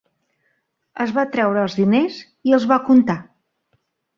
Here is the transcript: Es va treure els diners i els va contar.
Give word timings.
Es 1.05 1.13
va 1.17 1.25
treure 1.35 1.61
els 1.65 1.77
diners 1.81 2.17
i 2.51 2.57
els 2.59 2.67
va 2.73 2.81
contar. 2.89 3.19